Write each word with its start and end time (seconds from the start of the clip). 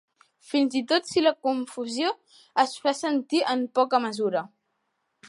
Fins 0.51 0.77
i 0.79 0.79
tot 0.91 1.09
si 1.11 1.23
la 1.25 1.33
confusió 1.47 2.09
es 2.65 2.73
fa 2.87 2.97
sentir 3.03 3.45
en 3.55 3.65
poca 3.81 4.01
mesura. 4.07 4.47